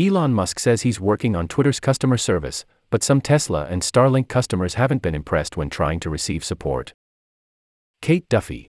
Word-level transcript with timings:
Elon 0.00 0.32
Musk 0.32 0.58
says 0.58 0.80
he's 0.80 0.98
working 0.98 1.36
on 1.36 1.46
Twitter's 1.46 1.78
customer 1.78 2.16
service, 2.16 2.64
but 2.88 3.02
some 3.02 3.20
Tesla 3.20 3.66
and 3.66 3.82
Starlink 3.82 4.28
customers 4.28 4.74
haven't 4.74 5.02
been 5.02 5.14
impressed 5.14 5.58
when 5.58 5.68
trying 5.68 6.00
to 6.00 6.08
receive 6.08 6.42
support. 6.42 6.94
Kate 8.00 8.26
Duffy. 8.30 8.70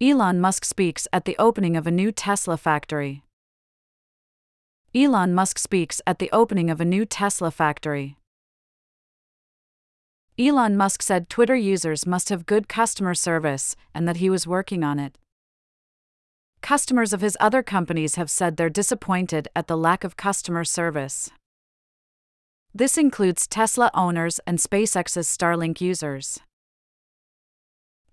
Elon 0.00 0.40
Musk 0.40 0.64
speaks 0.64 1.06
at 1.12 1.26
the 1.26 1.36
opening 1.38 1.76
of 1.76 1.86
a 1.86 1.92
new 1.92 2.10
Tesla 2.10 2.56
factory. 2.56 3.22
Elon 4.92 5.32
Musk 5.32 5.60
speaks 5.60 6.02
at 6.08 6.18
the 6.18 6.30
opening 6.32 6.70
of 6.70 6.80
a 6.80 6.84
new 6.84 7.06
Tesla 7.06 7.52
factory. 7.52 8.16
Elon 10.36 10.76
Musk 10.76 11.02
said 11.02 11.28
Twitter 11.28 11.54
users 11.54 12.04
must 12.04 12.30
have 12.30 12.46
good 12.46 12.68
customer 12.68 13.14
service 13.14 13.76
and 13.94 14.08
that 14.08 14.16
he 14.16 14.28
was 14.28 14.44
working 14.44 14.82
on 14.82 14.98
it. 14.98 15.18
Customers 16.62 17.12
of 17.12 17.22
his 17.22 17.36
other 17.40 17.60
companies 17.60 18.14
have 18.14 18.30
said 18.30 18.56
they're 18.56 18.70
disappointed 18.70 19.48
at 19.54 19.66
the 19.66 19.76
lack 19.76 20.04
of 20.04 20.16
customer 20.16 20.62
service. 20.62 21.28
This 22.72 22.96
includes 22.96 23.48
Tesla 23.48 23.90
owners 23.94 24.38
and 24.46 24.58
SpaceX's 24.58 25.26
Starlink 25.26 25.80
users. 25.80 26.38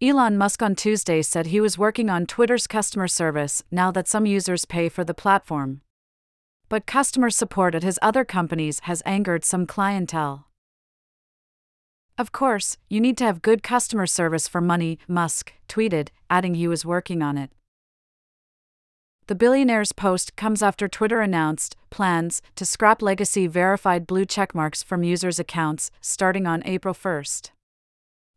Elon 0.02 0.36
Musk 0.36 0.64
on 0.64 0.76
Tuesday 0.76 1.22
said 1.22 1.48
he 1.48 1.62
was 1.62 1.78
working 1.78 2.10
on 2.10 2.26
Twitter's 2.26 2.66
customer 2.66 3.08
service 3.08 3.64
now 3.70 3.92
that 3.92 4.08
some 4.08 4.26
users 4.26 4.66
pay 4.66 4.90
for 4.90 5.04
the 5.04 5.14
platform. 5.14 5.82
But 6.70 6.88
customer 6.88 7.30
support 7.30 7.76
at 7.76 7.84
his 7.84 8.00
other 8.02 8.26
companies 8.26 8.80
has 8.82 9.04
angered 9.06 9.46
some 9.46 9.68
clientele. 9.68 10.48
Of 12.18 12.32
course, 12.32 12.78
you 12.90 13.00
need 13.00 13.18
to 13.20 13.26
have 13.26 13.44
good 13.44 13.62
customer 13.62 14.08
service 14.08 14.48
for 14.48 14.60
money, 14.60 14.98
Musk 15.08 15.54
tweeted, 15.68 16.10
adding 16.32 16.56
he 16.56 16.68
was 16.68 16.84
working 16.84 17.22
on 17.22 17.38
it. 17.38 17.52
The 19.30 19.36
billionaire's 19.36 19.92
post 19.92 20.36
comes 20.36 20.64
after 20.64 20.88
Twitter 20.88 21.22
announced 21.22 21.76
plans 21.92 22.42
to 22.56 22.66
scrap 22.66 23.00
legacy 23.00 23.46
verified 23.46 24.08
blue 24.08 24.26
checkmarks 24.26 24.84
from 24.84 25.04
users' 25.04 25.38
accounts 25.38 25.92
starting 26.02 26.48
on 26.48 26.64
April 26.66 26.96
1st. 26.96 27.52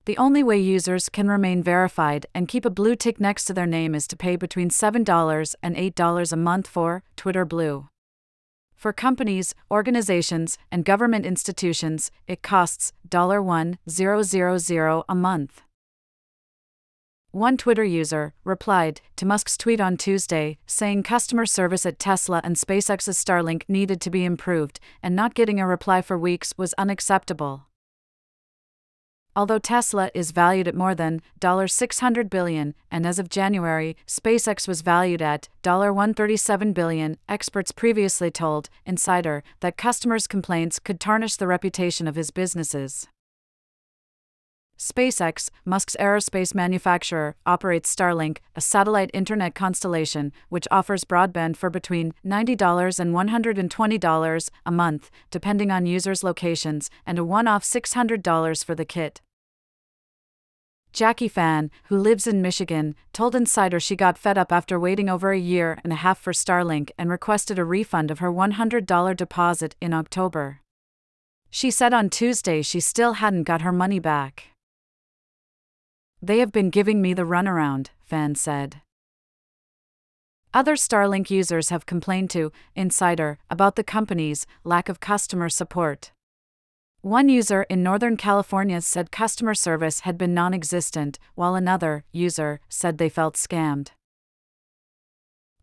The 0.05 0.19
only 0.19 0.43
way 0.43 0.59
users 0.59 1.09
can 1.09 1.29
remain 1.29 1.63
verified 1.63 2.27
and 2.35 2.47
keep 2.47 2.67
a 2.67 2.71
blue 2.71 2.95
tick 2.95 3.19
next 3.19 3.47
to 3.47 3.55
their 3.55 3.65
name 3.65 3.95
is 3.95 4.07
to 4.09 4.19
pay 4.19 4.37
between 4.37 4.69
$7 4.69 5.55
and 5.63 5.77
$8 5.77 6.31
a 6.31 6.37
month 6.37 6.67
for 6.67 7.03
Twitter 7.17 7.47
Blue. 7.47 7.89
For 8.75 8.93
companies, 8.93 9.55
organizations, 9.71 10.59
and 10.71 10.85
government 10.85 11.25
institutions, 11.25 12.11
it 12.27 12.43
costs 12.43 12.93
1,000 13.11 13.79
a 15.09 15.15
month. 15.15 15.63
One 17.33 17.57
Twitter 17.57 17.83
user 17.83 18.35
replied 18.45 19.01
to 19.17 19.25
Musk's 19.25 19.57
tweet 19.57 19.81
on 19.81 19.97
Tuesday, 19.97 20.59
saying 20.67 21.05
customer 21.05 21.47
service 21.47 21.87
at 21.87 21.99
Tesla 21.99 22.43
and 22.45 22.57
SpaceX's 22.57 23.17
Starlink 23.17 23.63
needed 23.69 24.03
to 24.03 24.11
be 24.11 24.27
improved, 24.27 24.79
and 25.03 25.17
not 25.17 25.33
getting 25.33 25.59
a 25.59 25.67
reply 25.67 26.03
for 26.03 26.19
weeks 26.19 26.53
was 26.59 26.75
unacceptable. 26.75 27.69
Although 29.35 29.61
Tesla 29.61 30.11
is 30.13 30.31
valued 30.31 30.69
at 30.69 30.75
more 30.75 30.95
than 30.95 31.23
600 31.43 32.29
billion, 32.29 32.75
and 32.91 33.07
as 33.07 33.19
of 33.19 33.31
January, 33.31 33.97
SpaceX 34.07 34.69
was 34.69 34.83
valued 34.83 35.23
at 35.23 35.49
137 35.65 36.75
billion, 36.75 37.17
experts 37.31 37.73
previously 37.73 38.31
told 38.31 38.69
Insider 38.85 39.43
that 39.61 39.79
customers' 39.79 40.27
complaints 40.27 40.79
could 40.79 41.01
tarnish 41.01 41.37
the 41.37 41.47
reputation 41.47 42.07
of 42.07 42.15
his 42.15 42.31
businesses. 42.31 43.09
SpaceX, 44.79 45.49
Musk's 45.65 45.97
aerospace 46.01 46.55
manufacturer, 46.55 47.37
operates 47.47 47.95
Starlink, 47.95 48.39
a 48.57 48.61
satellite 48.61 49.11
internet 49.15 49.55
constellation 49.55 50.33
which 50.49 50.69
offers 50.71 51.05
broadband 51.05 51.57
for 51.57 51.71
between 51.71 52.15
$90 52.27 52.99
and 52.99 53.15
$120 53.15 54.51
a 54.67 54.71
month, 54.73 55.11
depending 55.31 55.71
on 55.71 55.87
users' 55.87 56.25
locations, 56.25 56.91
and 57.07 57.19
a 57.19 57.25
one 57.25 57.47
off 57.47 57.63
$600 57.63 58.65
for 58.65 58.75
the 58.75 58.85
kit. 58.85 59.21
Jackie 60.93 61.29
Fan, 61.29 61.71
who 61.85 61.97
lives 61.97 62.27
in 62.27 62.43
Michigan, 62.43 62.95
told 63.15 63.35
Insider 63.35 63.81
she 63.81 63.97
got 63.97 64.19
fed 64.19 64.37
up 64.37 64.53
after 64.53 64.79
waiting 64.79 65.09
over 65.09 65.33
a 65.33 65.39
year 65.39 65.79
and 65.83 65.93
a 65.93 65.97
half 65.97 66.19
for 66.19 66.35
Starlink 66.35 66.91
and 66.99 67.09
requested 67.09 67.59
a 67.59 67.65
refund 67.65 68.11
of 68.11 68.19
her 68.19 68.31
$100 68.31 69.17
deposit 69.17 69.75
in 69.81 69.95
October. 69.95 70.61
She 71.51 71.71
said 71.71 71.95
on 71.95 72.11
Tuesday 72.11 72.61
she 72.61 72.81
still 72.81 73.15
hadn't 73.15 73.45
got 73.45 73.63
her 73.63 73.73
money 73.73 74.01
back. 74.01 74.52
They 76.25 76.39
have 76.39 76.53
been 76.53 76.71
giving 76.71 77.03
me 77.03 77.15
the 77.15 77.27
runaround, 77.27 77.89
Fan 78.05 78.37
said. 78.37 78.81
Other 80.55 80.77
Starlink 80.77 81.31
users 81.31 81.71
have 81.71 81.85
complained 81.85 82.31
to 82.31 82.53
Insider 82.77 83.39
about 83.51 83.75
the 83.75 83.83
company's 83.83 84.47
lack 84.63 84.89
of 84.89 85.01
customer 85.01 85.49
support. 85.49 86.13
One 87.01 87.29
user 87.29 87.65
in 87.65 87.83
Northern 87.83 88.17
California 88.17 88.81
said 88.83 89.11
customer 89.11 89.55
service 89.55 90.01
had 90.01 90.17
been 90.17 90.33
non 90.33 90.55
existent, 90.55 91.19
while 91.35 91.57
another 91.57 92.05
user 92.13 92.61
said 92.69 92.99
they 92.99 93.09
felt 93.09 93.35
scammed. 93.35 93.89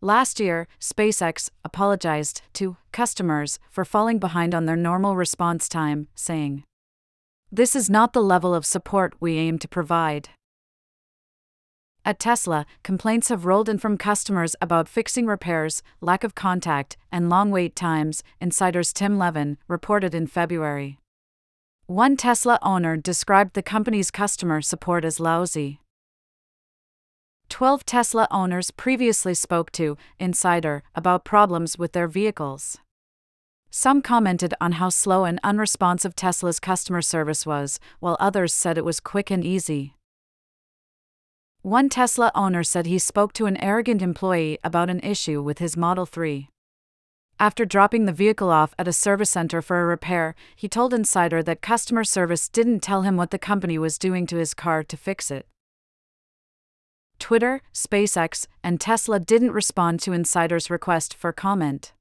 Last 0.01 0.41
year, 0.41 0.67
SpaceX 0.81 1.49
apologized 1.63 2.41
to 2.53 2.75
customers 2.91 3.59
for 3.69 3.85
falling 3.85 4.19
behind 4.19 4.53
on 4.53 4.65
their 4.65 4.75
normal 4.75 5.15
response 5.15 5.69
time, 5.69 6.09
saying, 6.15 6.63
This 7.49 7.77
is 7.77 7.89
not 7.89 8.11
the 8.11 8.21
level 8.21 8.53
of 8.53 8.65
support 8.65 9.13
we 9.21 9.37
aim 9.37 9.57
to 9.59 9.67
provide. 9.67 10.29
At 12.09 12.17
Tesla, 12.17 12.65
complaints 12.81 13.29
have 13.29 13.45
rolled 13.45 13.69
in 13.69 13.77
from 13.77 13.95
customers 13.95 14.55
about 14.59 14.89
fixing 14.89 15.27
repairs, 15.27 15.83
lack 16.01 16.23
of 16.23 16.33
contact, 16.33 16.97
and 17.11 17.29
long 17.29 17.51
wait 17.51 17.75
times, 17.75 18.23
Insider's 18.41 18.91
Tim 18.91 19.19
Levin 19.19 19.59
reported 19.67 20.15
in 20.15 20.25
February. 20.25 20.97
One 21.85 22.17
Tesla 22.17 22.57
owner 22.63 22.97
described 22.97 23.53
the 23.53 23.61
company's 23.61 24.09
customer 24.09 24.59
support 24.59 25.05
as 25.05 25.19
lousy. 25.19 25.81
12 27.49 27.85
Tesla 27.85 28.27
owners 28.31 28.71
previously 28.71 29.35
spoke 29.35 29.71
to 29.73 29.95
Insider 30.17 30.81
about 30.95 31.23
problems 31.23 31.77
with 31.77 31.91
their 31.91 32.07
vehicles. 32.07 32.79
Some 33.69 34.01
commented 34.01 34.55
on 34.59 34.71
how 34.81 34.89
slow 34.89 35.25
and 35.25 35.39
unresponsive 35.43 36.15
Tesla's 36.15 36.59
customer 36.59 37.03
service 37.03 37.45
was, 37.45 37.79
while 37.99 38.17
others 38.19 38.51
said 38.51 38.79
it 38.79 38.83
was 38.83 38.99
quick 38.99 39.29
and 39.29 39.45
easy. 39.45 39.93
One 41.61 41.89
Tesla 41.89 42.31
owner 42.35 42.63
said 42.63 42.85
he 42.85 42.97
spoke 42.99 43.33
to 43.33 43.45
an 43.45 43.57
arrogant 43.57 44.01
employee 44.01 44.59
about 44.63 44.89
an 44.89 45.01
issue 45.01 45.41
with 45.41 45.59
his 45.59 45.75
Model 45.75 46.05
3. 46.05 46.47
After 47.37 47.65
dropping 47.65 48.05
the 48.05 48.13
vehicle 48.13 48.49
off 48.49 48.73
at 48.79 48.87
a 48.87 48.93
service 48.93 49.29
center 49.29 49.61
for 49.61 49.81
a 49.81 49.85
repair, 49.85 50.35
he 50.55 50.69
told 50.69 50.93
Insider 50.93 51.43
that 51.43 51.61
customer 51.61 52.05
service 52.05 52.47
didn't 52.47 52.79
tell 52.79 53.01
him 53.01 53.17
what 53.17 53.31
the 53.31 53.37
company 53.37 53.77
was 53.77 53.97
doing 53.97 54.25
to 54.27 54.37
his 54.37 54.53
car 54.53 54.83
to 54.83 54.95
fix 54.95 55.29
it. 55.29 55.47
Twitter, 57.19 57.61
SpaceX, 57.73 58.47
and 58.63 58.79
Tesla 58.79 59.19
didn't 59.19 59.51
respond 59.51 59.99
to 59.99 60.13
Insider's 60.13 60.69
request 60.69 61.13
for 61.13 61.33
comment. 61.33 61.91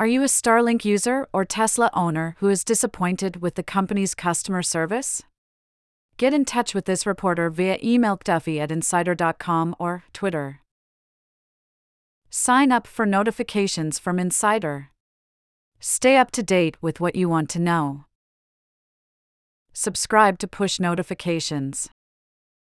Are 0.00 0.08
you 0.08 0.22
a 0.22 0.26
Starlink 0.26 0.84
user 0.84 1.28
or 1.32 1.44
Tesla 1.44 1.90
owner 1.94 2.34
who 2.40 2.48
is 2.48 2.64
disappointed 2.64 3.40
with 3.40 3.54
the 3.54 3.62
company's 3.62 4.16
customer 4.16 4.62
service? 4.62 5.22
Get 6.16 6.32
in 6.32 6.44
touch 6.44 6.74
with 6.74 6.84
this 6.84 7.06
reporter 7.06 7.50
via 7.50 7.76
email 7.82 8.20
duffy 8.22 8.60
at 8.60 8.70
insider.com 8.70 9.74
or 9.80 10.04
Twitter. 10.12 10.60
Sign 12.30 12.70
up 12.70 12.86
for 12.86 13.04
notifications 13.04 13.98
from 13.98 14.18
Insider. 14.18 14.90
Stay 15.80 16.16
up 16.16 16.30
to 16.32 16.42
date 16.42 16.76
with 16.80 17.00
what 17.00 17.16
you 17.16 17.28
want 17.28 17.48
to 17.50 17.58
know. 17.58 18.04
Subscribe 19.72 20.38
to 20.38 20.46
push 20.46 20.78
notifications. 20.78 21.88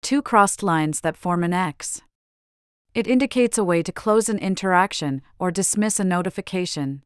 Two 0.02 0.22
crossed 0.22 0.64
lines 0.64 1.02
that 1.02 1.16
form 1.16 1.44
an 1.44 1.54
X. 1.54 2.02
It 2.96 3.08
indicates 3.08 3.58
a 3.58 3.64
way 3.64 3.84
to 3.84 3.92
close 3.92 4.28
an 4.28 4.40
interaction 4.40 5.22
or 5.38 5.52
dismiss 5.52 6.00
a 6.00 6.04
notification. 6.04 7.04